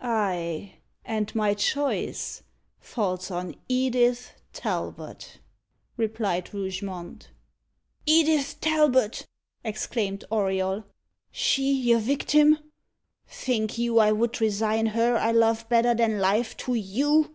"Ay, 0.00 0.76
and 1.04 1.34
my 1.34 1.54
choice 1.54 2.44
falls 2.78 3.32
on 3.32 3.56
Edith 3.68 4.30
Talbot!" 4.52 5.40
replied 5.96 6.54
Rougemont. 6.54 7.30
"Edith 8.06 8.60
Talbot!" 8.60 9.26
exclaimed 9.64 10.24
Auriol; 10.30 10.84
"she 11.32 11.72
your 11.72 11.98
victim! 11.98 12.60
Think 13.26 13.76
you 13.76 13.98
I 13.98 14.12
would 14.12 14.40
resign 14.40 14.86
her 14.86 15.16
I 15.16 15.32
love 15.32 15.68
better 15.68 15.94
than 15.96 16.20
life 16.20 16.56
to 16.58 16.74
you?" 16.74 17.34